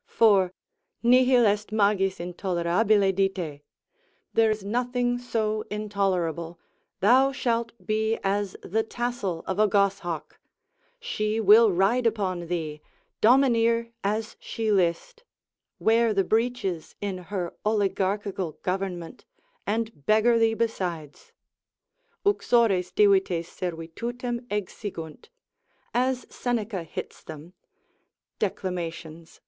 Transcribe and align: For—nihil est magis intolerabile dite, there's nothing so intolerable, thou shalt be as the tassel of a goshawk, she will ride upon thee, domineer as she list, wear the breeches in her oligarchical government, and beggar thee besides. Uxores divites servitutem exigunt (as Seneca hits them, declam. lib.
For—nihil 0.07 1.45
est 1.45 1.71
magis 1.71 2.17
intolerabile 2.17 3.11
dite, 3.13 3.61
there's 4.33 4.63
nothing 4.65 5.19
so 5.19 5.61
intolerable, 5.69 6.59
thou 7.01 7.31
shalt 7.31 7.73
be 7.85 8.17
as 8.23 8.57
the 8.63 8.81
tassel 8.81 9.43
of 9.45 9.59
a 9.59 9.67
goshawk, 9.67 10.39
she 10.99 11.39
will 11.39 11.71
ride 11.71 12.07
upon 12.07 12.47
thee, 12.47 12.81
domineer 13.21 13.91
as 14.03 14.35
she 14.39 14.71
list, 14.71 15.23
wear 15.77 16.15
the 16.15 16.23
breeches 16.23 16.95
in 16.99 17.19
her 17.19 17.53
oligarchical 17.63 18.53
government, 18.63 19.23
and 19.67 20.07
beggar 20.07 20.39
thee 20.39 20.55
besides. 20.55 21.31
Uxores 22.25 22.91
divites 22.91 23.49
servitutem 23.55 24.47
exigunt 24.47 25.29
(as 25.93 26.25
Seneca 26.27 26.81
hits 26.81 27.21
them, 27.23 27.53
declam. 28.39 29.03
lib. 29.03 29.29